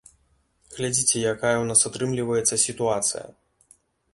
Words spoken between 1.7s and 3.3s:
нас атрымліваецца сітуацыя.